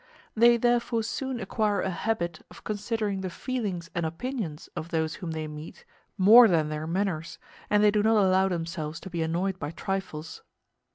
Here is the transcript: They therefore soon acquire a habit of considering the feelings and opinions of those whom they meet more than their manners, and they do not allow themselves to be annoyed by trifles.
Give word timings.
They 0.35 0.57
therefore 0.57 1.03
soon 1.03 1.39
acquire 1.39 1.81
a 1.81 1.91
habit 1.91 2.43
of 2.49 2.63
considering 2.63 3.21
the 3.21 3.29
feelings 3.29 3.91
and 3.93 4.03
opinions 4.03 4.67
of 4.75 4.89
those 4.89 5.13
whom 5.21 5.29
they 5.29 5.47
meet 5.47 5.85
more 6.17 6.47
than 6.47 6.69
their 6.69 6.87
manners, 6.87 7.37
and 7.69 7.83
they 7.83 7.91
do 7.91 8.01
not 8.01 8.17
allow 8.17 8.47
themselves 8.49 8.99
to 9.01 9.11
be 9.11 9.21
annoyed 9.21 9.59
by 9.59 9.69
trifles. 9.69 10.41